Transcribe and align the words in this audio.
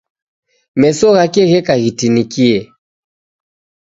Meso 0.79 1.07
ghake 1.15 1.41
gheka 1.51 1.73
ghitinikie 1.81 2.57